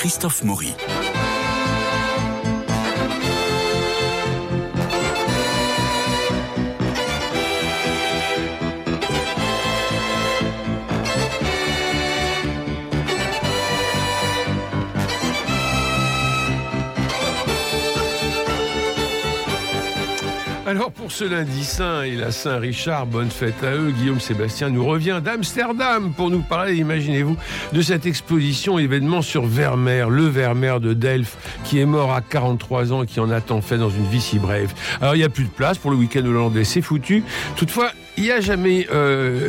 [0.00, 0.99] Christophe Maury.
[20.70, 23.90] Alors pour ce lundi saint et la Saint-Richard, bonne fête à eux.
[23.90, 27.36] Guillaume Sébastien nous revient d'Amsterdam pour nous parler, imaginez-vous,
[27.72, 32.92] de cette exposition événement sur Vermeer, le Vermeer de Delft, qui est mort à 43
[32.92, 34.72] ans et qui en a tant fait dans une vie si brève.
[35.00, 37.24] Alors il n'y a plus de place pour le week-end hollandais, c'est foutu.
[37.56, 38.86] Toutefois, il n'y a jamais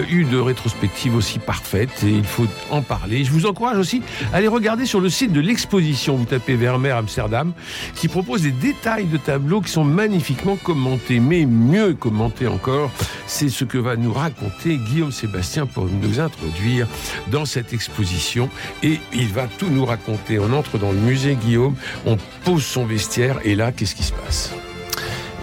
[0.10, 3.26] eu de rétrospective aussi parfaite et il faut en parler.
[3.26, 6.92] Je vous encourage aussi à aller regarder sur le site de l'exposition, vous tapez Vermeer
[6.92, 7.52] Amsterdam,
[7.96, 11.20] qui propose des détails de tableaux qui sont magnifiquement commentés.
[11.20, 12.92] Mais mieux commentés encore,
[13.28, 16.88] c'est ce que va nous raconter Guillaume Sébastien pour nous introduire
[17.30, 18.50] dans cette exposition.
[18.84, 20.40] Et il va tout nous raconter.
[20.40, 24.14] On entre dans le musée Guillaume, on pose son vestiaire et là, qu'est-ce qui se
[24.14, 24.54] passe?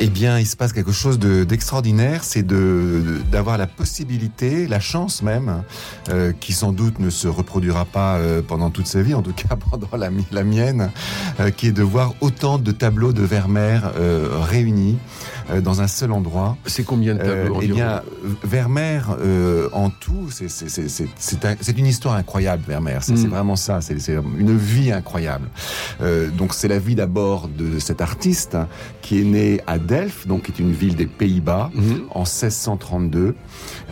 [0.00, 5.64] Eh bien, il se passe quelque chose d'extraordinaire, c'est d'avoir la possibilité, la chance même,
[6.08, 9.32] euh, qui sans doute ne se reproduira pas euh, pendant toute sa vie, en tout
[9.32, 10.90] cas pendant la, mienne,
[11.40, 14.98] euh, qui est de voir autant de tableaux de Vermeer euh, réunis
[15.62, 16.56] dans un seul endroit.
[16.66, 18.02] C'est combien de tableaux Eh bien,
[18.44, 19.02] Vermeer,
[19.72, 22.98] en tout, c'est une histoire incroyable, Vermeer.
[23.02, 23.28] C'est Mm.
[23.30, 23.94] vraiment ça, c'est
[24.38, 25.48] une vie incroyable.
[26.36, 28.56] donc, c'est la vie d'abord de cet artiste
[29.02, 32.02] qui est né à Delft, donc qui est une ville des Pays-Bas, Mhm.
[32.10, 33.34] en 1632,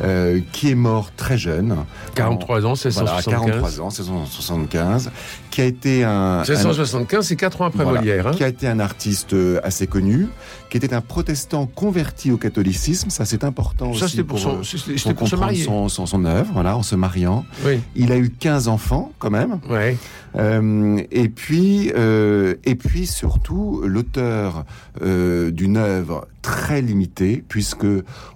[0.03, 1.77] euh, qui est mort très jeune.
[2.15, 3.33] 43 ans, En- 1675.
[3.33, 5.11] Voilà, 43 ans, 1675,
[5.51, 6.11] qui a été un...
[6.11, 8.27] un- 1675, c'est 4 ans après voilà, Molière.
[8.29, 8.31] hein.
[8.33, 10.29] qui a été un artiste euh, assez connu,
[10.71, 14.63] qui était un protestant converti au catholicisme, ça c'est important Ça, aussi c'était pour, son,
[14.63, 15.65] c'était pour pour se comprendre marier.
[15.65, 17.45] son, son, son œuvre, voilà, en se mariant.
[17.65, 19.61] Oui, Il a eu 15 enfants quand même.
[19.71, 19.97] ouais.
[20.37, 24.65] Euh, et puis, euh, et puis surtout, l'auteur
[25.01, 27.87] euh, d'une œuvre très limitée, puisque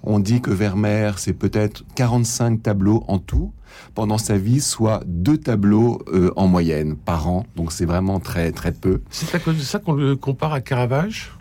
[0.01, 3.51] on dit que Vermeer, c'est peut-être 45 tableaux en tout
[3.93, 7.45] pendant sa vie, soit deux tableaux euh, en moyenne par an.
[7.55, 9.01] Donc c'est vraiment très très peu.
[9.11, 11.31] C'est à cause de ça qu'on le compare à Caravage?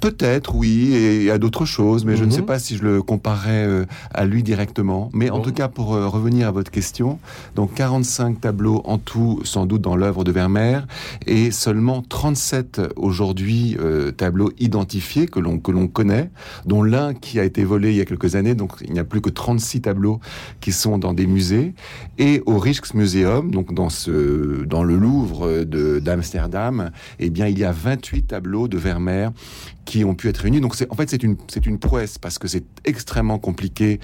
[0.00, 2.36] Peut-être, oui, et à d'autres choses, mais je ne Mhm.
[2.36, 5.10] sais pas si je le comparais euh, à lui directement.
[5.14, 5.44] Mais en Bon.
[5.44, 7.18] tout cas, pour euh, revenir à votre question,
[7.54, 10.86] donc 45 tableaux en tout, sans doute dans l'œuvre de Vermeer,
[11.26, 16.30] et seulement 37 aujourd'hui euh, tableaux identifiés que l'on que l'on connaît,
[16.66, 18.54] dont l'un qui a été volé il y a quelques années.
[18.54, 20.20] Donc il n'y a plus que 36 tableaux
[20.60, 21.74] qui sont dans des musées
[22.18, 27.64] et au Rijksmuseum, donc dans ce dans le Louvre de d'Amsterdam, eh bien il y
[27.64, 29.30] a 28 tableaux de Vermeer
[29.86, 30.60] qui ont pu être réunis.
[30.60, 34.00] Donc c'est en fait c'est une c'est une prouesse parce que c'est extrêmement compliqué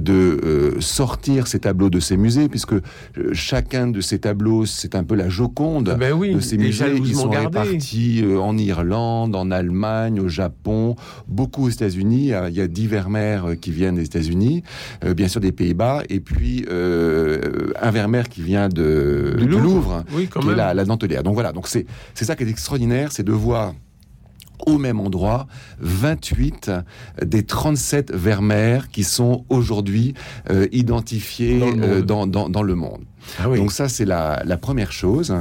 [0.00, 2.80] de euh, sortir ces tableaux de ces musées puisque euh,
[3.32, 6.72] chacun de ces tableaux c'est un peu la Joconde Ben oui, de ces musées.
[6.72, 7.58] Jalousement sont gardés.
[7.58, 10.94] répartis euh, en Irlande, en Allemagne, au Japon,
[11.28, 12.32] beaucoup aux États-Unis.
[12.48, 14.62] Il y a dix Vermeer euh, qui viennent des États-Unis,
[15.04, 19.58] euh, bien sûr des Pays-Bas, et puis euh, un Vermeer qui vient de, Du du
[19.60, 20.04] Louvre.
[20.12, 20.56] Oui, qui est même.
[20.56, 21.22] la, la dentelière.
[21.24, 23.74] Donc voilà, donc c'est c'est ça qui est extraordinaire, c'est de voir
[24.66, 25.46] au même endroit
[25.80, 26.70] 28
[27.24, 30.14] des 37 Vermeer qui sont aujourd'hui
[30.50, 33.04] euh, identifiés Dans le euh, dans, dans, dans le monde.
[33.38, 33.58] Ah oui.
[33.58, 35.34] Donc ça, c'est la, la première chose.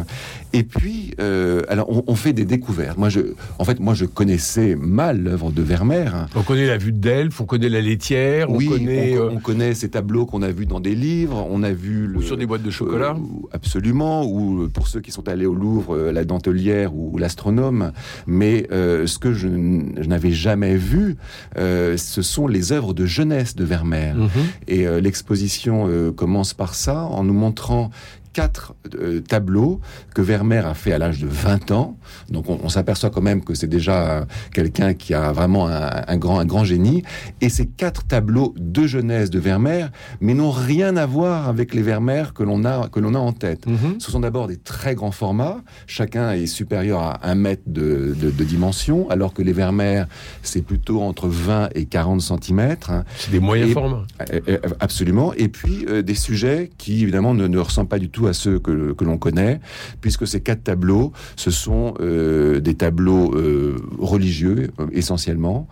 [0.53, 2.97] Et puis, euh, alors, on, on fait des découvertes.
[2.97, 3.21] Moi, je,
[3.57, 6.27] en fait, moi, je connaissais mal l'œuvre de Vermeer.
[6.35, 9.17] on connaît la vue de Delphes, on connaît la laitière, oui, on connaît...
[9.17, 11.45] on, euh, on connaît ces tableaux qu'on a vus dans des livres.
[11.49, 13.15] On a vu le, ou sur des boîtes de chocolat.
[13.17, 14.25] euh, absolument.
[14.25, 17.91] Ou euh, pour ceux qui sont allés au Louvre, la dentelière ou, l'astronome.
[18.27, 21.15] Mais euh, ce que je, n'avais jamais vu,
[21.55, 24.13] ce sont les œuvres de jeunesse de Vermeer.
[24.15, 24.29] Mhm.
[24.67, 27.89] Et l'exposition commence par ça, en nous montrant Oh.
[28.33, 29.79] Quatre euh, tableaux
[30.13, 31.97] que Vermeer a fait à l'âge de 20 ans.
[32.29, 36.01] Donc on, on s'aperçoit quand même que c'est déjà euh, quelqu'un qui a vraiment un,
[36.07, 37.03] un grand, un grand génie.
[37.41, 41.81] Et ces quatre tableaux de jeunesse de Vermeer, mais n'ont rien à voir avec les
[41.83, 43.65] Vermeer que l'on a, que l'on a en tête.
[43.67, 43.99] Mhm.
[43.99, 45.57] Ce sont d'abord des très grands formats.
[45.87, 50.05] Chacun est supérieur à un mètre de, de, de dimension, alors que les Vermeer,
[50.41, 52.91] c'est plutôt entre 20 et 40 centimètres.
[53.17, 54.03] C'est des moyens Et- formats.
[54.33, 55.33] Euh, Absolument.
[55.33, 58.59] Et puis euh, des sujets qui évidemment ne, ne ressemblent pas du tout à ceux
[58.59, 59.59] que, que l'on connaît,
[60.01, 65.67] puisque ces quatre tableaux, ce sont euh, des tableaux euh, religieux euh, essentiellement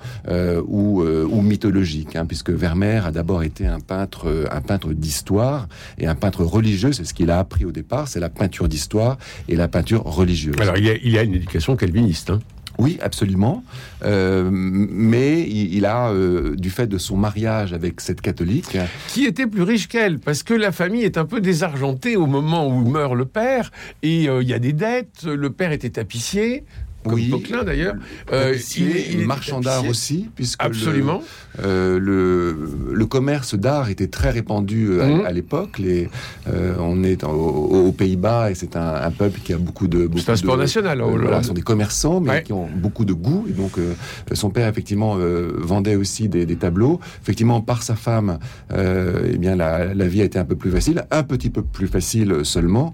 [0.67, 5.67] ou, ou mythologiques, hein, puisque Vermeer a d'abord été un peintre, un peintre d'histoire
[5.97, 6.91] et un peintre religieux.
[6.93, 10.55] C'est ce qu'il a appris au départ, c'est la peinture d'histoire et la peinture religieuse.
[10.59, 12.29] Alors, il y a, il y a une éducation calviniste.
[12.31, 12.39] hein.
[12.81, 13.63] Oui, absolument.
[14.03, 18.77] Euh, mais il, a, euh, du fait de son mariage avec cette catholique...
[19.07, 22.67] Qui était plus riche qu'elle, parce que la famille est un peu désargentée au moment
[22.67, 26.63] où meurt le père, et il y a des dettes, le père était tapissier,
[27.03, 27.33] comme oui,
[27.65, 27.95] d'ailleurs.
[28.31, 31.21] Euh, il, est, marchand d'art aussi, puisque Absolument.
[31.63, 32.55] Euh, le,
[32.93, 35.35] le, commerce d'art était très répandu euh, à, mhm.
[35.35, 35.79] l'époque.
[35.79, 36.09] Les,
[36.47, 40.09] euh, on est aux, Pays-Bas et c'est un, peuple qui a beaucoup de.
[40.17, 41.01] C'est un sport national.
[41.01, 43.45] Oh voilà, ce sont des commerçants, mais qui ont beaucoup de goût.
[43.49, 43.73] Et donc,
[44.31, 45.17] son père effectivement
[45.57, 46.99] vendait aussi des, des, tableaux.
[47.21, 48.39] Effectivement, par sa femme,
[48.73, 51.87] eh bien la, la, vie a été un peu plus facile, un petit peu plus
[51.87, 52.93] facile seulement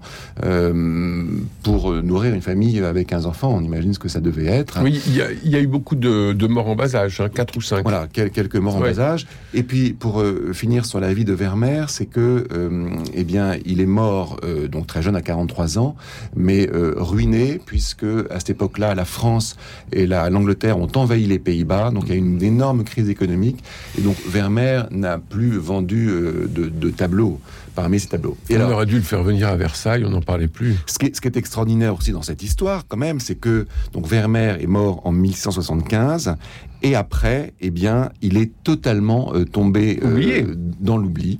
[1.62, 3.54] pour nourrir une famille avec 15 enfants.
[3.54, 4.78] On imagine ce que ça devait être.
[4.82, 7.56] Oui, il y, y, a eu beaucoup de, de morts en bas âge, hein, 4
[7.56, 7.82] ou 5.
[7.82, 9.26] Voilà, quelques quelques morts en bas âge.
[9.54, 13.56] Et puis, pour euh, finir sur la vie de Vermeer, c'est que, euh, eh bien,
[13.66, 15.96] il est mort euh, donc très jeune, à 43 ans,
[16.36, 19.56] mais ruiné, puisque à cette époque-là, la France
[19.92, 23.62] et l'Angleterre ont envahi les Pays-Bas, donc il y a une énorme crise économique,
[23.98, 27.40] et donc Vermeer n'a plus vendu de, de tableaux
[27.78, 28.36] parmi ces tableaux.
[28.50, 30.74] Et on aurait dû le faire venir à Versailles, on n'en parlait plus.
[30.86, 33.68] Ce qui, est, ce qui, est, extraordinaire aussi dans cette histoire, quand même, c'est que
[33.92, 36.34] donc Vermeer est mort en 1175
[36.82, 41.38] et après, eh bien, il est totalement euh, tombé euh, dans l'oubli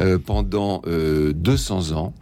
[0.00, 2.12] euh, pendant 200 ans.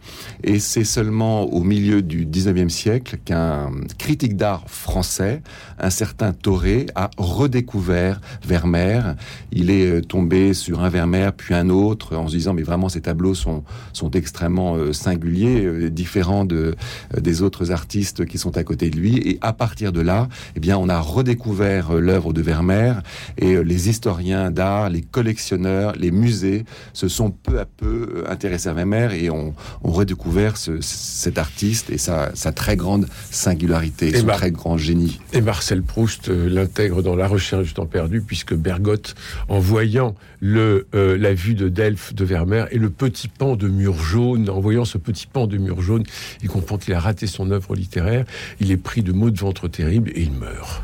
[0.43, 5.41] Et c'est seulement au milieu du 19e siècle qu'un critique d'art français,
[5.79, 9.15] un certain Toré, a redécouvert Vermeer.
[9.51, 13.01] Il est tombé sur un Vermeer, puis un autre, en se disant, mais vraiment, ces
[13.01, 13.63] tableaux sont,
[13.93, 16.75] sont extrêmement singuliers, différents de,
[17.19, 19.17] des autres artistes qui sont à côté de lui.
[19.17, 23.01] Et à partir de là, eh bien, on a redécouvert l'œuvre de Vermeer Vermeer
[23.37, 28.29] et euh, les historiens d'art, les collectionneurs, les musées se sont peu à peu euh,
[28.29, 29.53] intéressés à Vermeer et ont,
[29.83, 35.19] redécouvert cet artiste et sa, très grande singularité, son très grand génie.
[35.33, 39.15] Et Marcel Proust euh, l'intègre dans La recherche du temps perdu puisque Bergotte,
[39.47, 43.97] en voyant le, la vue de Delphes de Vermeer et le petit pan de mur
[43.97, 46.03] jaune, en voyant ce petit pan de mur jaune,
[46.41, 48.25] il comprend qu'il a raté son œuvre littéraire,
[48.59, 50.81] il est pris de maux de ventre terribles et il meurt.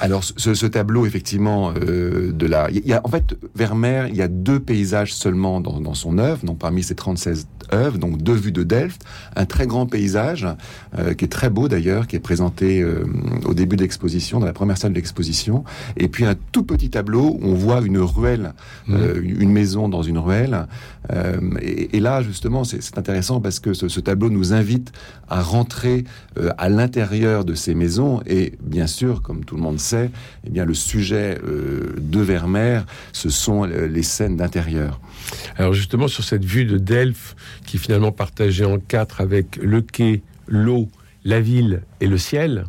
[0.00, 2.70] Alors, ce, tableau, effectivement, euh, de la...
[2.70, 6.18] Il y a, en fait, Vermeer, il y a deux paysages seulement dans, dans son
[6.18, 9.04] œuvre, donc parmi ses 36 œuvre, donc deux vues de Delft,
[9.36, 10.46] un très grand paysage
[10.98, 13.04] euh, qui est très beau d'ailleurs, qui est présenté euh,
[13.44, 15.64] au début de l'exposition, dans la première salle de l'exposition,
[15.96, 18.54] et puis un tout petit tableau où on voit une ruelle,
[18.86, 18.94] mmh.
[18.94, 20.66] euh, une maison dans une ruelle.
[21.60, 24.90] Et, et, là, justement, c'est intéressant parce que ce, ce, tableau nous invite
[25.28, 26.04] à rentrer
[26.56, 30.10] à l'intérieur de ces maisons, et bien sûr, comme tout le monde sait,
[30.46, 34.98] eh bien le sujet de Vermeer, ce sont les scènes d'intérieur.
[35.56, 39.80] Alors justement, sur cette vue de Delphes, qui est finalement partagée en quatre avec le
[39.80, 40.88] quai, l'eau,
[41.24, 42.64] la ville et le ciel.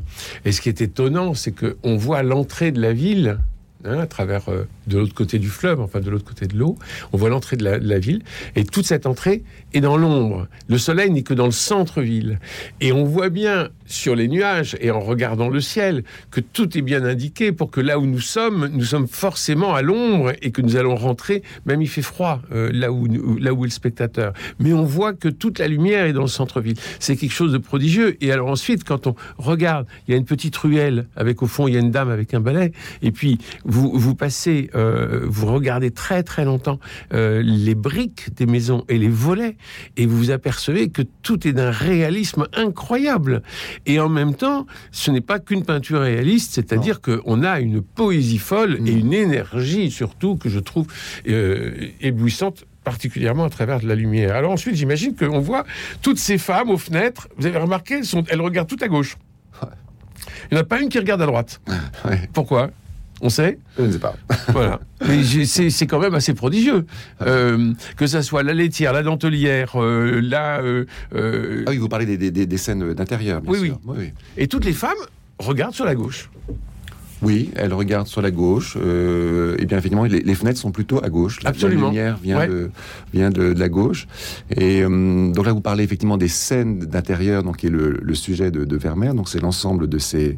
[0.46, 3.40] Et ce qui est étonnant, c'est qu'on voit l'entrée de la ville
[3.86, 6.78] hein, à travers euh, de l'autre côté du fleuve, enfin de l'autre côté de l'eau.
[7.14, 8.22] On voit l'entrée de, la, ville
[8.56, 9.44] et toute cette entrée
[9.74, 10.48] est dans l'ombre.
[10.68, 12.40] Le soleil n'est que dans le centre-ville.
[12.82, 16.82] Et on voit bien sur les nuages et en regardant le ciel que tout est
[16.82, 20.62] bien indiqué pour que là où nous sommes, nous sommes forcément à l'ombre et que
[20.62, 23.08] nous allons rentrer, même il fait froid euh, là, où,
[23.38, 24.34] là où est le spectateur.
[24.60, 26.78] Mais on voit que toute la lumière est dans le centre-ville.
[27.00, 28.18] C'est quelque chose de prodigieux.
[28.22, 31.68] Et alors ensuite, quand on regarde, il y a une petite ruelle avec au fond,
[31.68, 32.72] il y a une dame avec un balai.
[33.02, 33.40] Et puis,
[33.82, 36.80] vous passez euh, vous regardez très très longtemps
[37.14, 39.58] euh, les briques des maisons et les volets,
[39.98, 43.42] et vous vous apercevez que tout est d'un réalisme incroyable.
[43.86, 48.38] Et en même temps, ce n'est pas qu'une peinture réaliste, c'est-à-dire qu'on a une poésie
[48.38, 49.00] folle et mm.
[49.00, 50.88] une énergie surtout que je trouve
[51.28, 54.36] euh, éblouissante particulièrement à travers de la lumière.
[54.36, 55.66] Alors ensuite, j'imagine qu'on voit
[56.02, 57.28] toutes ces femmes aux fenêtres.
[57.38, 59.18] Vous avez remarqué, elles, sont, elles regardent toutes à gauche.
[60.52, 61.62] Il n'y en a pas une qui regarde à droite.
[62.34, 62.70] Pourquoi?
[63.22, 64.16] On sait Je ne sais pas.
[64.50, 64.80] voilà.
[65.08, 66.86] Mais c'est quand même assez prodigieux.
[67.22, 70.62] Euh, que ça soit la laitière, la dentelière, euh, la...
[70.62, 70.86] Euh,
[71.66, 73.80] ah oui, vous parlez des, scènes d'intérieur, bien sûr.
[73.86, 73.96] Oui.
[73.98, 74.12] oui.
[74.38, 74.92] Et toutes les femmes
[75.40, 76.30] regardent sur la gauche.
[77.22, 78.78] Oui, elle regarde sur la gauche.
[78.80, 81.42] Euh, et bien évidemment, les, fenêtres sont plutôt à gauche.
[81.44, 81.88] La, Absolument.
[81.88, 82.70] lumière vient, de,
[83.14, 84.08] vient de, la gauche.
[84.56, 88.16] Et euh, donc là, vous parlez effectivement des scènes d'intérieur, donc qui est le, le
[88.16, 89.14] sujet de, de Vermeer.
[89.14, 90.38] Donc c'est l'ensemble de ces,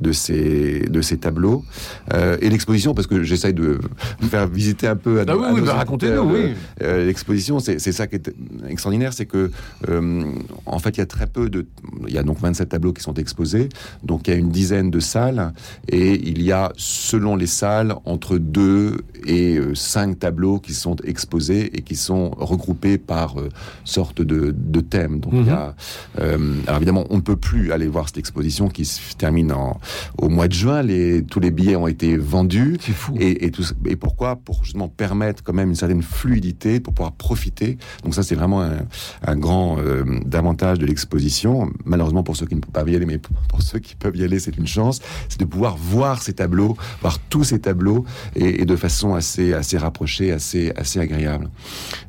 [0.00, 1.64] de ces, de ces tableaux
[2.12, 3.78] euh, et l'exposition, parce que j'essaye de
[4.20, 5.20] vous faire visiter un peu.
[5.20, 6.22] À, ah oui, oui, bah, racontez-nous.
[6.22, 6.54] Oui.
[6.82, 8.30] Euh, l'exposition, c'est ça qui est
[8.68, 9.50] extraordinaire, c'est que
[9.88, 10.24] euh,
[10.66, 11.66] en fait, il y a très peu de,
[12.06, 13.68] il y a donc 27 tableaux qui sont exposés.
[14.02, 15.52] Donc il y a une dizaine de salles
[15.88, 18.98] et il y a, selon les salles, entre deux
[19.28, 23.36] et cinq tableaux qui sont exposés et qui sont regroupés par
[23.84, 25.20] sorte de, de thèmes.
[25.20, 25.74] Donc il y a,
[26.18, 26.62] mhm.
[26.66, 29.78] alors évidemment, on ne peut plus aller voir cette exposition qui se termine en,
[30.16, 30.82] au mois de juin.
[30.82, 32.76] Les, tous les billets ont été vendus.
[32.80, 33.14] C'est fou.
[33.20, 34.36] Et, et, tout, et pourquoi?
[34.36, 37.78] Pour justement permettre quand même une certaine fluidité pour pouvoir profiter.
[38.04, 38.78] Donc ça, c'est vraiment un,
[39.26, 41.70] un grand euh, avantage de l'exposition.
[41.84, 44.24] Malheureusement pour ceux qui ne peuvent pas y aller, mais pour ceux qui peuvent y
[44.24, 45.00] aller, c'est une chance.
[45.28, 48.04] C'est de pouvoir voir ces tableaux, voir tous ces tableaux
[48.34, 51.50] et, et de façon assez assez rapprochée, assez assez agréable.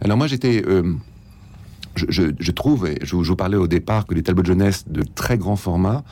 [0.01, 0.95] Alors moi, j'étais euh,
[2.07, 5.37] je, trouve, et je, vous parlais au départ, que les tableaux de jeunesse de très
[5.37, 6.03] grand format,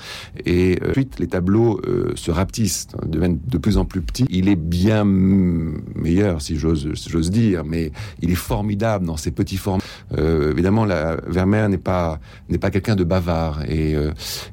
[0.46, 4.26] et euh, ensuite les tableaux euh, se rapetissent, deviennent de plus en plus petits.
[4.30, 9.58] Il est bien meilleur, si j'ose j'ose dire, mais il est formidable dans ces petits
[9.58, 9.84] formats.
[10.18, 13.96] Euh, évidemment, la Vermeer n'est pas n'est pas quelqu'un de bavard, et,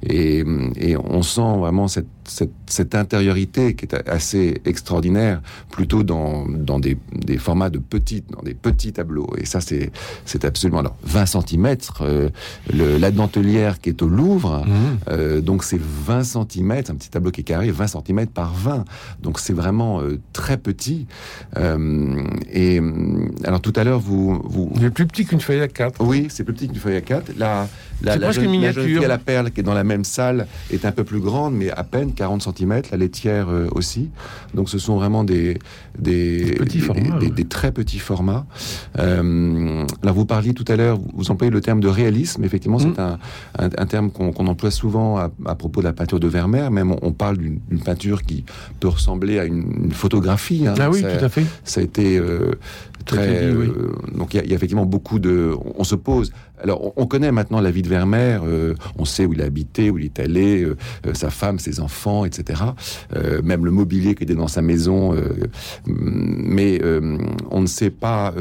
[0.03, 5.41] et on sent vraiment cette, cette, cette intériorité qui est assez extraordinaire,
[5.71, 9.29] plutôt dans dans des, des formats de petites, dans des petits tableaux.
[9.39, 9.91] Et ça, c'est
[10.25, 11.77] c'est absolument alors 20 cm.
[12.01, 12.31] Euh,
[12.73, 14.73] la dentelière qui est au Louvre, mmh.
[15.09, 18.85] euh, donc c'est 20 cm, un petit tableau qui est carré, 20 cm par 20.
[19.23, 21.07] Donc c'est vraiment euh, très petit.
[22.53, 22.81] Et
[23.45, 24.41] alors tout à l'heure, vous...
[24.45, 24.73] vous...
[24.81, 26.01] C'est plus petit qu'une feuille à 4.
[26.05, 27.33] Oui, c'est plus petit qu'une feuille à 4.
[27.37, 27.69] La,
[28.03, 30.47] la, la, jeune, la jeune fille à la perle qui est dans la même salle
[30.71, 32.83] est un peu plus grande, mais à peine 40 cm.
[32.91, 34.11] La laitière euh, aussi.
[34.55, 35.59] Donc ce sont vraiment des,
[35.99, 37.19] des, des petits des, formats.
[37.19, 38.47] Des, très petits formats.
[38.99, 42.45] Euh, là, vous parliez tout à l'heure, vous employez le terme de réalisme.
[42.45, 42.99] Effectivement, c'est mmh.
[42.99, 43.19] un,
[43.59, 46.71] un, un, terme qu'on qu emploie souvent à, à, propos de la peinture de Vermeer.
[46.71, 48.45] Même on, on parle d'une peinture qui
[48.81, 50.67] peut ressembler à une, une photographie.
[50.67, 50.75] Hein.
[50.79, 51.45] Ah oui, ça, tout à fait.
[51.65, 52.53] Ça a été euh,
[53.05, 53.51] très.
[53.51, 53.69] Dit, oui.
[53.69, 55.53] euh, donc il y, y, a effectivement beaucoup de.
[55.65, 56.33] On, on se pose.
[56.63, 58.41] Alors on, on, connaît maintenant la vie de Vermeer.
[58.45, 60.77] Euh, on sait où il a habité, où il est allé, euh,
[61.13, 62.63] sa femme, ses enfants, etc.
[63.15, 65.15] Euh, même le mobilier qui était dans sa maison.
[65.87, 66.81] mais
[67.51, 68.33] on ne sait pas.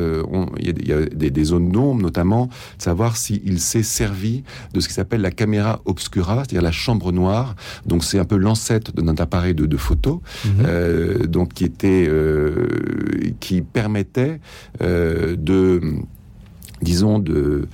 [0.60, 4.44] Il y, y, a des, des zones d'ombre, notamment, de savoir s'il s'est servi
[4.74, 7.56] de ce qui s'appelle la caméra obscura, c'est-à-dire la chambre noire.
[7.86, 11.26] Donc c'est un peu l'ancêtre de notre appareil de, de photo, -hmm.
[11.28, 12.10] donc qui était,
[13.40, 14.40] qui permettait
[14.80, 15.82] de
[16.84, 17.68] disons de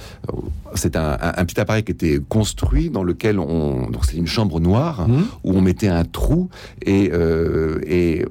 [0.76, 4.28] c'est un, un, un, petit appareil qui était construit dans lequel on donc c'est une
[4.28, 5.24] chambre noire mmh.
[5.44, 6.50] où on mettait un trou
[6.82, 8.26] et, euh, et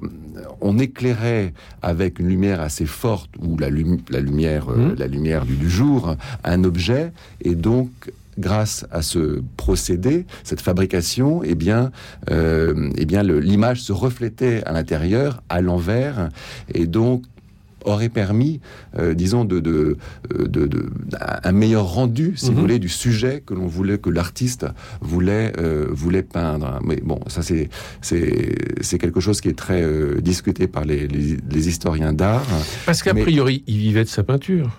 [0.61, 4.80] on éclairait avec une lumière assez forte ou la, lumi la lumière mmh.
[4.80, 7.90] euh, la lumière du, du jour un objet et donc
[8.38, 11.90] grâce à ce procédé, cette fabrication, eh bien,
[12.30, 16.28] euh, eh bien, l'image se reflétait à l'intérieur, à l'envers,
[16.73, 17.25] et donc
[17.88, 18.61] aurait permis,
[18.99, 19.97] euh, disons, de, de,
[20.54, 20.80] de, de,
[21.50, 22.54] un meilleur rendu, si mm -hmm.
[22.54, 24.64] vous voulez, du sujet que l'on voulait, que l'artiste
[25.00, 26.68] voulait, euh, voulait peindre.
[26.88, 27.64] Mais bon, ça c'est
[28.88, 32.47] c'est quelque chose qui est très euh, discuté par les, les, les historiens d'art.
[32.87, 34.71] Parce qu'a priori, il vivait de sa peinture.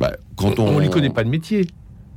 [0.00, 1.66] Bah, quand on, on, on lui connaît pas de métier.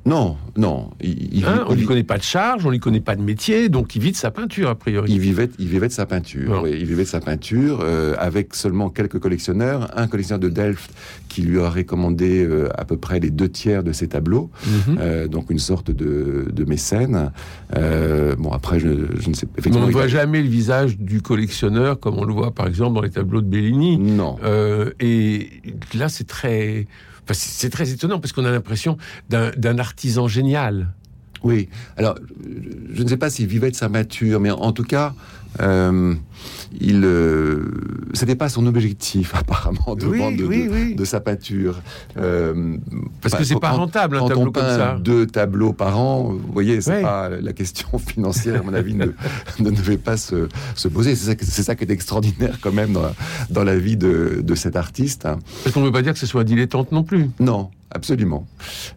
[0.05, 0.91] Non, non.
[1.01, 3.15] Il, il, hein, on ne lui connaît pas de charge, on ne lui connaît pas
[3.15, 5.12] de métier, donc il vit de sa peinture, a priori.
[5.12, 8.53] Il vivait, il vivait de sa peinture, oui, il vivait de sa peinture, euh, avec
[8.53, 9.89] seulement quelques collectionneurs.
[9.97, 10.91] Un collectionneur de Delft
[11.27, 14.69] qui lui a recommandé euh, à peu près les deux tiers de ses tableaux, mm
[14.69, 14.97] -hmm.
[15.00, 17.31] euh, donc une sorte de, de mécène.
[18.38, 18.89] Bon, après, je,
[19.21, 19.62] je, ne sais pas.
[19.74, 20.07] on ne voit a...
[20.07, 23.47] jamais le visage du collectionneur comme on le voit, par exemple, dans les tableaux de
[23.47, 23.97] Bellini.
[23.97, 24.38] Non.
[25.00, 25.50] Et
[26.00, 26.85] là, c'est très
[27.34, 28.98] C'est très étonnant parce qu'on a l'impression
[29.29, 30.94] d'un artisan génial.
[31.46, 31.70] Oui.
[31.96, 32.16] Alors,
[32.92, 35.14] je ne sais pas s'il vivait de sa mature, mais en tout cas,
[35.62, 36.16] euh,
[36.82, 37.72] il, euh,
[38.14, 40.96] c'était pas son objectif apparemment de oui, vendre de, oui, de, oui.
[40.96, 41.82] de, sa peinture.
[42.18, 42.78] Euh,
[43.22, 44.98] Parce que c'est pas rentable un tableau on peint comme ça.
[45.00, 49.06] Deux tableaux par an, vous voyez, c'est pas la question financière, à mon avis, ne,
[49.60, 51.16] ne devait pas se, se poser.
[51.16, 53.14] C'est ça, ça, qui est extraordinaire quand même dans la,
[53.52, 55.28] dans la vie de, de cet artiste.
[55.64, 57.30] Parce qu'on ne veut pas dire que ce soit dilettante non plus.
[57.40, 58.46] Non, absolument.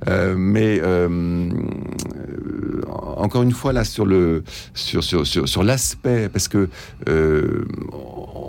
[0.09, 1.51] Euh, mais euh,
[3.19, 4.43] encore une fois là sur le
[4.75, 6.69] sur sur sur, sur l'aspect parce que
[7.09, 7.65] euh,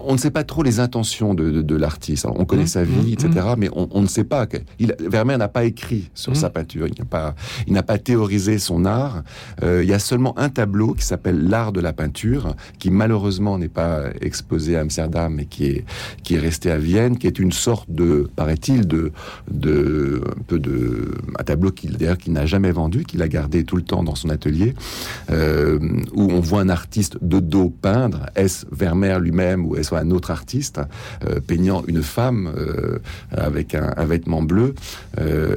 [0.10, 2.26] on ne sait pas trop les intentions de, de, de l'artiste.
[2.26, 3.30] On connaît mmh, sa vie, mmh, etc.
[3.30, 3.60] Mmh.
[3.60, 4.48] Mais on, on, ne sait pas.
[4.80, 6.88] Il, Vermeer n'a pas écrit sur sa peinture.
[6.88, 7.36] Il n'a pas,
[7.68, 9.22] il n'a pas théorisé son art.
[9.62, 13.60] Euh, il y a seulement un tableau qui s'appelle l'art de la peinture, qui malheureusement
[13.60, 15.86] n'est pas exposé à Amsterdam, mais qui est
[16.24, 19.12] qui est resté à Vienne, qui est une sorte de, paraît-il, de
[19.52, 23.64] de un peu de un tableau qu'il d'ailleurs qu'il n'a jamais vendu, qu'il a gardé
[23.64, 24.74] tout le temps dans son atelier atelier,
[26.14, 28.26] où on voit un artiste de dos peindre.
[28.36, 30.80] Est-ce Vermeer lui-même ou est-ce un autre artiste
[31.48, 32.54] peignant une femme
[33.32, 34.74] avec un, un, vêtement bleu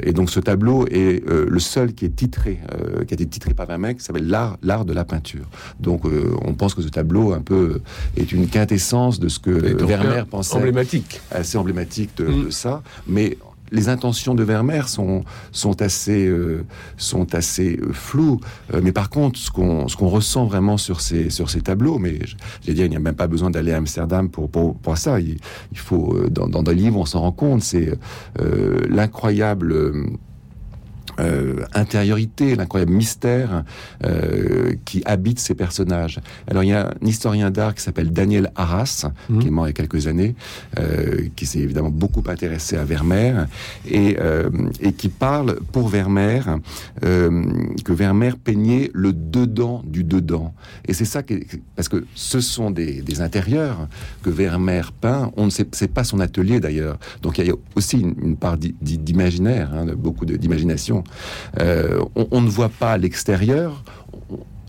[0.03, 2.61] Et donc ce tableau est le seul qui est titré,
[3.07, 5.47] qui a été titré par Vermeer, qui s'appelle l'art, l'art de la peinture.
[5.81, 6.03] Donc
[6.43, 7.81] on pense que ce tableau un peu
[8.17, 10.57] est une quintessence de ce que Vermeer pensait.
[10.57, 11.21] Emblématique.
[11.31, 12.45] Assez emblématique de, mm.
[12.45, 12.83] de ça.
[13.07, 13.39] Mais
[13.73, 16.64] les intentions de Vermeer sont, sont assez, euh,
[16.97, 18.41] sont assez euh, floues.
[18.73, 22.19] Euh, mais par contre, ce qu'on, qu'on ressent vraiment sur ces, sur ces tableaux, mais
[22.64, 25.19] j'ai dire, il n'y a même pas besoin d'aller à Amsterdam pour, pour, pour ça.
[25.19, 25.38] Il,
[25.73, 27.99] il faut, dans, dans des livres, on s'en rend compte, c'est
[28.88, 29.95] l'incroyable
[31.23, 33.64] euh, intériorité, l'incroyable mystère
[34.05, 36.21] euh, qui habite ces personnages.
[36.50, 39.38] Alors il y a un historien d'art qui s'appelle Daniel Arras, mmh.
[39.38, 40.35] qui est mort il y a quelques années,
[40.79, 43.47] euh, qui s'est évidemment beaucoup intéressé à Vermeer
[43.88, 44.17] et,
[44.81, 46.43] et qui parle pour Vermeer
[47.00, 50.55] que Vermeer peignait le dedans du dedans.
[50.87, 51.23] Et c'est ça
[51.76, 53.88] parce que ce sont des, des, intérieurs
[54.23, 55.31] que Vermeer peint.
[55.37, 56.99] On ne sait c'est pas son atelier d'ailleurs.
[57.23, 61.05] Donc il y a aussi une, une part d'imaginaire, hein, beaucoup d'imagination
[61.59, 63.83] on, on, ne voit pas l'extérieur,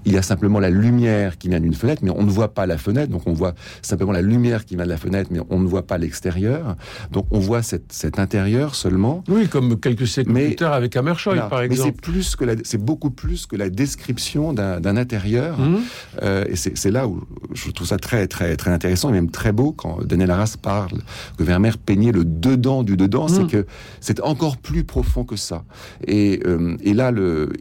[0.05, 2.65] il y a simplement la lumière qui vient d'une fenêtre, mais on ne voit pas
[2.65, 3.11] la fenêtre.
[3.11, 5.87] Donc on voit simplement la lumière qui vient de la fenêtre, mais on ne voit
[5.87, 6.75] pas l'extérieur.
[7.11, 9.23] Donc on voit cet, cet intérieur seulement.
[9.27, 11.69] Oui, comme quelques siècles plus tard avec Hammershøi, par exemple.
[11.69, 15.59] Mais c'est plus que c'est beaucoup plus que la description d'un intérieur.
[15.59, 15.77] Mmh.
[16.21, 19.51] Euh, et c'est là où je trouve ça très très très intéressant et même très
[19.51, 20.99] beau quand Daniel Arras parle
[21.37, 23.25] que Vermeer peignait le dedans du dedans.
[23.25, 23.29] Mmh.
[23.29, 23.65] C'est que
[23.99, 25.63] c'est encore plus profond que ça.
[26.05, 27.51] Et, euh, et là, le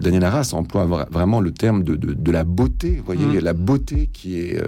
[0.00, 2.96] Daniel Arras emploie vraiment le terme de, de, de la beauté.
[2.98, 3.44] Vous voyez, mm.
[3.44, 4.66] la beauté qui est euh,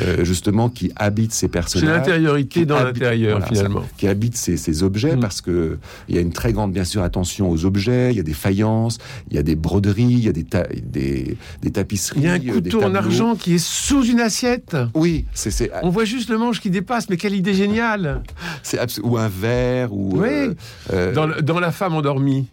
[0.00, 1.88] euh, justement qui habite ces personnages.
[1.88, 3.84] C'est l'intériorité dans l'intérieur finalement.
[3.96, 5.20] qui habite ces, ces objets mm.
[5.20, 8.10] parce que il y a une très grande bien sûr attention aux objets.
[8.10, 8.98] Il y a des faïences,
[9.30, 10.44] il y a des broderies, il y a des,
[10.82, 12.20] des, des, tapisseries.
[12.20, 14.76] Il y a un euh, couteau en argent qui est sous une assiette.
[14.94, 15.70] Oui, c'est.
[15.82, 18.22] On voit juste le manche qui dépasse, mais quelle idée géniale.
[18.62, 20.20] C'est ou un verre ou.
[20.20, 20.54] Oui.
[20.92, 22.48] Euh, dans, dans la femme endormie.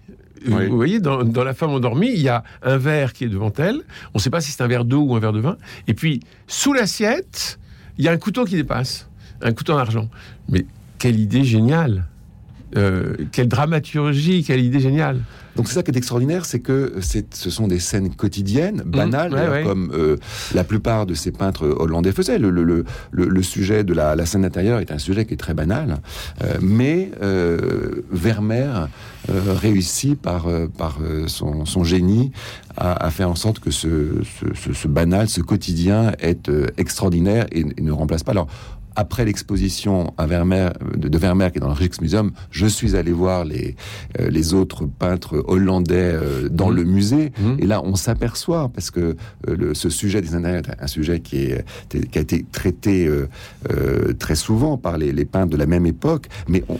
[0.45, 3.51] Vous voyez, dans, dans, La femme endormie, il y a un verre qui est devant
[3.57, 3.81] elle.
[4.13, 5.57] On ne sait pas si c'est un verre d'eau ou un verre de vin.
[5.87, 7.59] Et puis, sous l'assiette,
[7.97, 9.09] il y a un couteau qui dépasse.
[9.41, 10.09] Un couteau en argent.
[10.49, 10.65] Mais
[10.97, 12.05] quelle idée géniale
[12.75, 15.19] euh, Quelle dramaturgie Quelle idée géniale
[15.55, 18.89] donc c'est ça qui est extraordinaire, c'est que ce sont des scènes quotidiennes, mmh.
[18.89, 19.63] banales, mmh, ouais, ouais.
[19.63, 20.17] comme euh,
[20.53, 22.39] la plupart de ces peintres hollandais faisaient.
[22.39, 25.37] Le, le, le, le sujet de la, la, scène intérieure est un sujet qui est
[25.37, 25.97] très banal,
[26.43, 28.89] euh, mais euh, Vermeer
[29.27, 30.45] réussit par,
[30.77, 32.31] par son, son, génie
[32.77, 37.61] à, à, faire en sorte que ce, ce, ce, banal, ce quotidien est extraordinaire et,
[37.61, 38.33] et, ne remplace pas.
[38.33, 38.47] Alors,
[38.95, 43.45] après l'exposition à Vermeer, de, Vermeer qui est dans le Rijksmuseum, je suis allé voir
[43.45, 43.75] les,
[44.19, 46.75] euh, les autres peintres hollandais euh, dans mmh.
[46.75, 47.31] le musée.
[47.37, 47.55] Mmh.
[47.59, 51.19] Et là, on s'aperçoit, parce que euh, le, ce sujet des intérieurs est un sujet
[51.19, 53.09] qui, est, qui a été traité
[54.19, 56.77] très souvent par les, les, peintres de la même époque, mais on,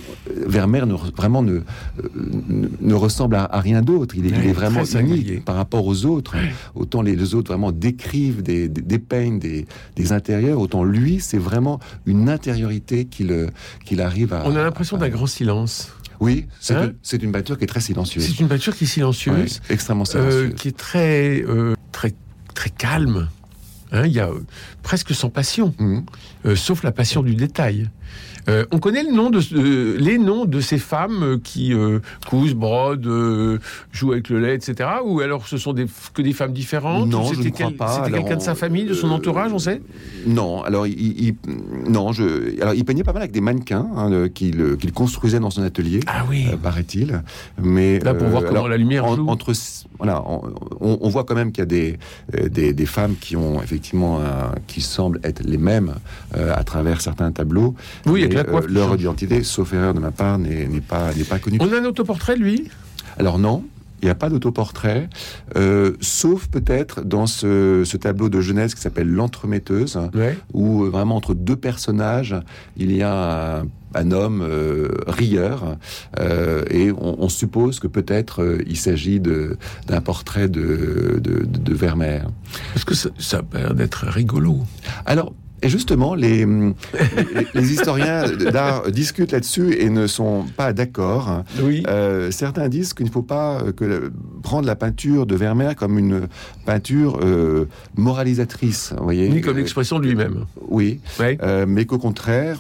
[0.47, 1.61] Vermeer ne, vraiment ne,
[2.15, 4.15] ne, ne, ressemble à, à rien d'autre.
[4.17, 6.35] Il, est, il est vraiment unique par rapport aux autres.
[6.75, 11.37] Autant les, les autres vraiment décrivent, des, des, dépeignent des, des intérieurs, autant lui, c'est
[11.37, 13.49] vraiment une intériorité qu'il
[13.85, 14.43] qu'il arrive à.
[14.45, 15.91] On a l'impression d'un grand silence.
[16.19, 18.25] Oui, c'est hein une, une, peinture qui est très silencieuse.
[18.25, 22.13] C'est une peinture qui est silencieuse, extrêmement silencieuse, euh, qui est très euh, très
[22.53, 23.27] très calme.
[23.91, 24.43] Hein, il y a euh,
[24.81, 25.99] presque sans passion, mmh.
[26.45, 27.89] euh, sauf la passion du détail.
[28.47, 32.53] Euh, on connaît le nom de, euh, les noms de ces femmes qui euh, cousent,
[32.53, 33.59] brodent, euh,
[33.91, 34.89] jouent avec le lait, etc.
[35.03, 38.03] Ou alors ce sont des, que des femmes différentes Non, je ne crois quel, pas.
[38.03, 39.81] C'était quelqu'un de sa famille, de son entourage, on sait?
[40.27, 41.35] Non, alors il, il,
[41.89, 45.49] non, je, alors il peignait pas mal avec des mannequins hein, qu'il qu construisait dans
[45.49, 46.01] son atelier.
[46.05, 47.23] Ah oui, paraît-il.
[47.61, 49.27] Mais là pour voir comment alors, la lumière en, joue.
[49.27, 49.53] entre
[49.97, 50.51] voilà, on,
[51.01, 51.97] on, voit quand même qu'il y a des,
[52.49, 54.19] des, des femmes qui ont effectivement
[54.67, 55.95] qui semblent être les mêmes
[56.33, 57.75] à travers certains tableaux.
[58.05, 61.57] Oui, avec la euh, leur identité, sauf erreur de ma part, n'est pas, pas connue.
[61.61, 62.69] On a un autoportrait, lui?
[63.17, 63.63] Alors non,
[64.01, 65.09] il n'y a pas d'autoportrait,
[65.55, 70.37] euh, sauf peut-être dans ce, ce, tableau de jeunesse qui s'appelle L'entremetteuse, ouais.
[70.53, 72.35] où euh, vraiment entre deux personnages,
[72.77, 73.63] il y a un,
[73.95, 75.77] un homme euh, rieur,
[76.19, 81.73] euh, et on, on, suppose que peut-être il s'agit d'un portrait de, de, de, de
[81.73, 82.27] Vermeer.
[82.73, 84.59] Parce que ça, ça a l'air d'être rigolo.
[85.05, 85.33] Alors,
[85.65, 86.45] Et justement, les,
[87.53, 91.43] les, historiens d'art discutent là-dessus et ne sont pas d'accord.
[91.61, 91.83] Oui.
[91.87, 94.11] Euh, certains disent qu'il ne faut pas que
[94.43, 96.27] prendre la peinture de Vermeer comme une
[96.65, 99.27] peinture euh, moralisatrice, vous voyez.
[99.29, 100.45] Ni comme l'expression de lui-même.
[100.67, 100.99] Oui.
[101.19, 102.59] Euh, mais qu'au contraire,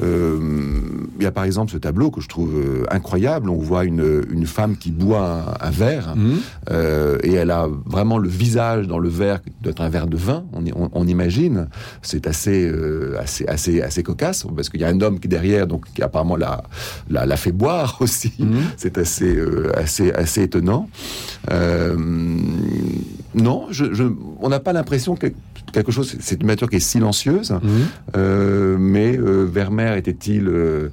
[0.00, 3.50] il y a par exemple ce tableau que je trouve incroyable.
[3.50, 6.38] On voit une, une femme qui boit un, verre mhm.
[7.22, 10.44] et elle a vraiment le visage dans le verre, doit être un verre de vin,
[10.52, 11.68] on, on, imagine.
[12.06, 12.70] C'est assez,
[13.18, 16.02] assez, assez, assez cocasse parce qu'il y a un homme qui est derrière, donc qui
[16.02, 16.62] apparemment la,
[17.10, 18.32] la, la fait boire aussi.
[18.38, 18.62] Mhm.
[18.76, 19.36] C'est assez,
[19.74, 20.88] assez, assez étonnant.
[23.36, 23.84] Non, je,
[24.40, 25.26] on n'a pas l'impression que
[25.72, 27.60] quelque chose, c'est une nature qui est silencieuse, mhm.
[28.16, 30.88] euh, mais euh, Vermeer était-il euh,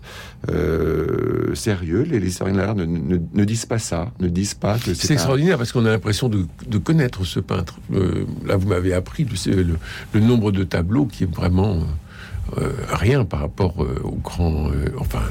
[1.54, 2.04] sérieux?
[2.04, 5.72] Les historiens ne, ne, ne, disent pas ça, ne disent pas que c'est extraordinaire parce
[5.72, 6.46] qu'on a l'impression de,
[6.80, 7.80] connaître ce peintre.
[8.46, 9.78] là, vous m'avez appris le,
[10.14, 11.78] le, nombre de tableaux qui est vraiment
[12.58, 15.22] euh, rien par rapport euh, aux grands, euh, enfin,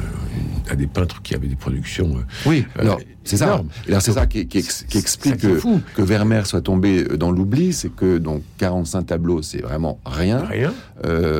[0.68, 2.16] à des peintres qui avaient des productions.
[2.46, 3.62] oui, alors c'est ça.
[4.00, 5.60] c'est ça qui, qui, explique que,
[5.94, 10.44] que, Vermeer soit tombé dans l'oubli, c'est que donc 45 tableaux, c'est vraiment rien.
[10.44, 10.72] Rien.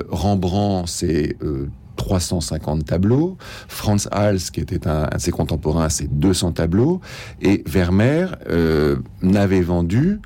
[0.09, 1.37] Rembrandt, c'est
[1.97, 3.37] 350 tableaux.
[3.67, 7.01] Franz Hals, qui était un, un de ses contemporains, c'est 200 tableaux.
[7.41, 8.37] Et Vermeer
[9.23, 10.21] n'avait vendu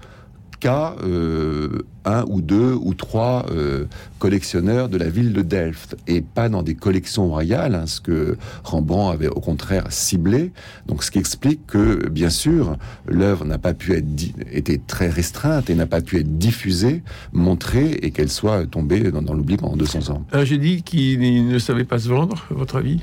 [0.58, 3.86] qu'à euh, un ou deux ou trois euh,
[4.18, 8.36] collectionneurs de la ville de Delft et pas dans des collections royales, hein, ce que
[8.64, 10.52] Rembrandt avait au contraire ciblé.
[10.86, 14.06] Donc, ce qui explique que, bien sûr, l'œuvre n'a pas pu être
[14.52, 19.22] été très restreinte et n'a pas pu être diffusée, montrée et qu'elle soit tombée dans,
[19.22, 20.26] dans l'oubli pendant 200 ans.
[20.44, 23.00] J'ai dit qu'il ne savait pas se vendre, à votre avis?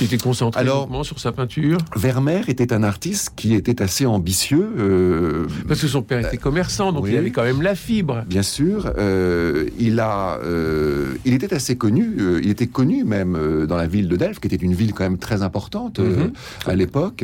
[0.00, 4.66] Qui était concentré Alors, sur sa peinture Vermeer était un artiste qui était assez ambitieux.
[4.78, 8.24] Euh, Parce que son père était commerçant, donc il avait quand même la fibre.
[8.26, 8.90] Bien sûr.
[8.96, 14.08] Euh, il, a, euh, il était assez connu, il était connu même dans la ville
[14.08, 16.32] de Delft, qui était une ville quand même très importante mhm.
[16.66, 17.22] à l'époque.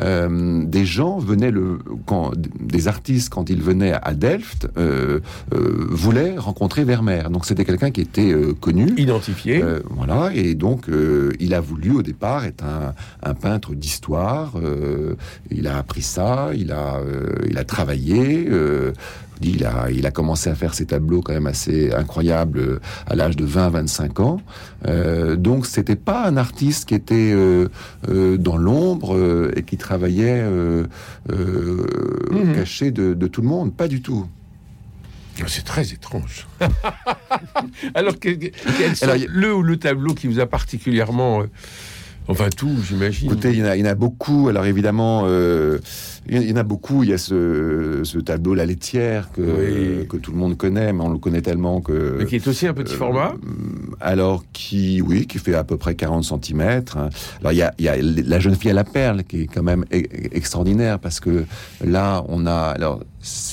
[0.00, 4.68] des gens venaient, le, quand, des artistes, quand ils venaient à Delft,
[5.52, 7.30] voulaient rencontrer Vermeer.
[7.30, 8.92] Donc c'était quelqu'un qui était connu.
[8.96, 9.62] Identifié.
[9.90, 10.86] voilà, et donc
[11.38, 14.52] il a voulu au départ est un, peintre d'histoire.
[14.56, 15.16] Euh,
[15.50, 18.46] il a appris ça, il a, euh, il a travaillé.
[18.48, 18.92] Euh,
[19.40, 23.36] il a, il a commencé à faire ses tableaux quand même assez incroyables à l'âge
[23.36, 24.40] de 20-25 ans.
[25.36, 27.32] donc c'était pas un artiste qui était
[28.08, 29.16] dans l'ombre
[29.54, 30.88] et qui travaillait mhm.
[32.52, 34.26] caché de, tout le monde, pas du tout.
[35.46, 36.46] C'est très étrange.
[37.94, 38.38] Alors, quel,
[39.28, 41.44] le ou le tableau qui vous a particulièrement
[42.28, 43.26] Enfin, tout, j'imagine.
[43.26, 44.48] Écoutez, il y, en a, il y en a beaucoup.
[44.48, 45.78] Alors, évidemment, euh,
[46.28, 47.02] il y en a beaucoup.
[47.02, 51.02] Il y a ce, ce tableau La laitière que, que tout le monde connaît, mais
[51.02, 52.16] on le connaît tellement que.
[52.18, 53.34] Mais qui est aussi un petit euh, format
[54.00, 56.84] Alors, qui, oui, qui fait à peu près 40 cm.
[57.40, 59.46] Alors, il y, a, il y a La jeune fille à la perle, qui est
[59.46, 61.44] quand même e-, extraordinaire, parce que
[61.84, 62.54] là, on a.
[62.54, 63.00] Alors,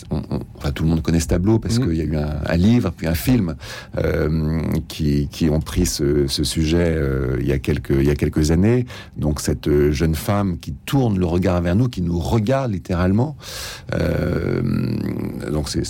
[0.10, 1.88] enfin, tout le monde connaît ce tableau parce mhm.
[1.88, 3.56] qu'il y a eu un, livre puis un film
[3.98, 8.10] euh, qui, qui, ont pris ce, ce sujet euh, il, y a quelques, il y
[8.10, 8.86] a quelques années.
[9.18, 13.36] Donc cette jeune femme qui tourne le regard vers nous, qui nous regarde littéralement.
[13.94, 14.62] Euh,
[15.52, 15.86] donc c'est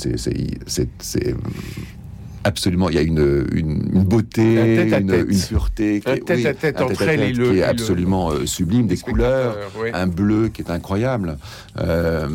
[2.46, 7.42] absolument, il y a une, une, beauté, une, pureté, qui, est, tête entre elle qui
[7.42, 9.58] est absolument euh, sublime, des couleurs,
[9.94, 11.38] un bleu qui est incroyable.
[11.80, 12.28] Euh,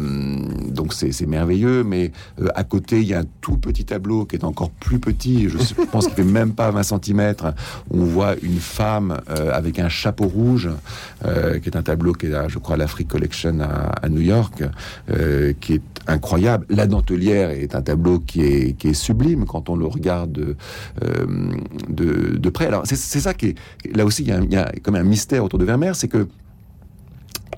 [0.69, 4.35] donc c'est merveilleux, mais euh, à côté il y a un tout petit tableau qui
[4.35, 5.49] est encore plus petit.
[5.49, 7.35] Je pense qu'il fait même pas 20 cm.
[7.91, 10.69] On voit une femme avec un chapeau rouge,
[11.23, 14.21] qui est un tableau qui est, là, je crois, à l'Afrique Collection à, à, New
[14.21, 14.65] York,
[15.61, 16.67] qui est incroyable.
[16.69, 20.57] La dentelière est un tableau qui est, qui est sublime quand on le regarde regarde
[21.05, 21.27] euh,
[21.89, 22.67] de, de, près.
[22.67, 23.57] Alors c'est ça qui est
[23.95, 26.09] là aussi il y, a, il y a comme un mystère autour de Vermeer, c'est
[26.09, 26.27] que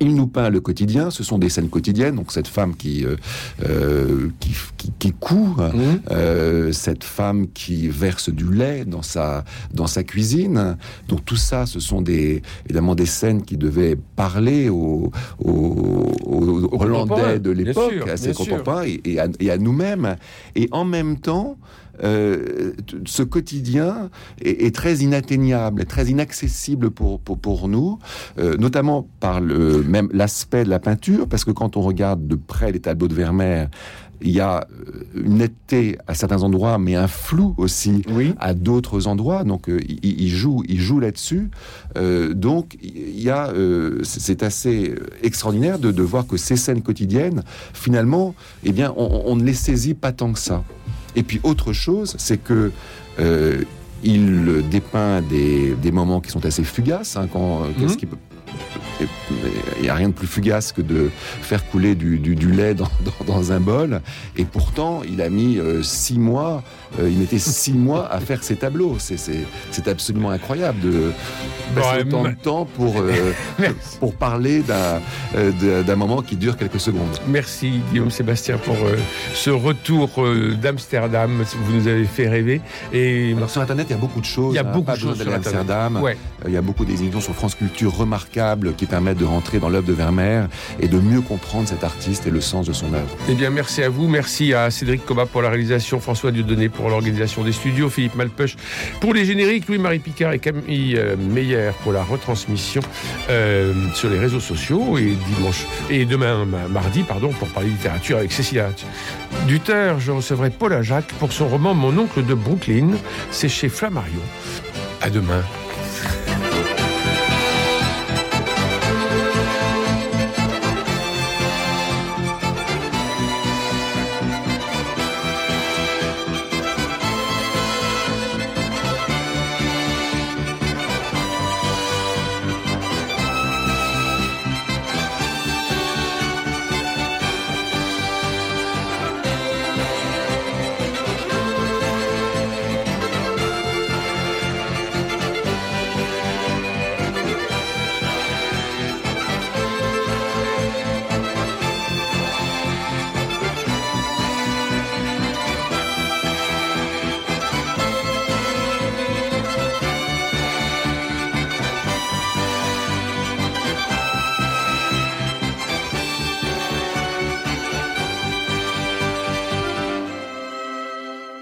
[0.03, 3.17] il nous peint le quotidien, ce sont des scènes quotidiennes, donc cette femme qui, euh,
[3.65, 5.81] euh qui, qui, qui, coud, mmh.
[6.11, 10.77] euh, cette femme qui verse du lait dans sa, dans sa cuisine.
[11.09, 16.83] Donc tout ça, ce sont des, évidemment des scènes qui devaient parler aux, aux, aux
[16.83, 20.17] Hollandais de l'époque, à ses contemporains et, et, à, et à nous-mêmes.
[20.57, 21.57] Et en même temps,
[22.03, 22.73] euh,
[23.05, 24.11] ce quotidien
[24.41, 27.99] est, très inatteignable, très inaccessible pour, pour, nous,
[28.39, 32.35] euh, notamment par le, même l'aspect de la peinture, parce que quand on regarde de
[32.35, 33.67] près les tableaux de Vermeer,
[34.25, 38.03] il y a euh, une netteté à certains endroits, mais un flou aussi
[38.39, 39.45] à d'autres endroits.
[39.45, 41.51] Donc, il, joue, il joue là-dessus.
[41.97, 43.53] donc, il y a,
[44.03, 48.35] c'est assez extraordinaire de, de, voir que ces scènes quotidiennes, finalement,
[48.65, 50.63] eh bien, on, on ne les saisit pas tant que ça.
[51.17, 52.73] Et puis autre chose, c'est que
[53.19, 53.63] euh,
[54.03, 57.17] il dépeint des, des, moments qui sont assez fugaces.
[57.17, 57.75] Hein, quand, mmh.
[57.79, 58.17] qu'est-ce qui peut
[59.77, 62.75] il n'y a rien de plus fugace que de faire couler du, du, du lait
[62.75, 64.01] dans, dans, dans, un bol.
[64.37, 66.63] Et pourtant, il a mis euh, six mois,
[66.99, 68.97] euh, il mettait six mois à faire ses tableaux.
[68.99, 71.13] C'est absolument incroyable de
[71.75, 73.33] passer autant de temps pour, euh,
[74.01, 77.19] pour parler d'un moment qui dure quelques secondes.
[77.27, 78.77] Merci Guillaume Sébastien pour
[79.35, 80.11] ce retour
[80.61, 81.45] d'Amsterdam.
[81.65, 82.61] Vous nous avez fait rêver.
[82.93, 84.53] Et Alors sur Internet, il y a beaucoup de choses.
[84.53, 86.01] Il y a beaucoup de choses sur Amsterdam.
[86.03, 86.17] Ouais.
[86.47, 89.69] Il y a beaucoup des émissions sur France Culture remarquables qui permettent de rentrer dans
[89.69, 90.49] l'œuvre de Vermeer
[90.81, 93.17] et de mieux comprendre cet artiste et le sens de son œuvre.
[93.29, 94.09] Eh bien, merci à vous.
[94.09, 98.57] Merci à Cédric Coba pour la réalisation, François Dieudonné pour l'organisation des studios, Philippe Malpeuch
[99.01, 102.83] pour les génériques, Louis-Marie Picard et Camille euh, Meyer pour la retransmission
[103.31, 108.33] euh, sur les réseaux sociaux et dimanche et demain mardi pardon pour parler littérature avec
[108.33, 108.71] Cécilia
[109.47, 109.95] Duter.
[109.99, 112.91] Je recevrai Paul Jacques pour son roman Mon oncle de Brooklyn.
[113.31, 114.23] C'est chez Flammarion.
[115.01, 115.43] À demain.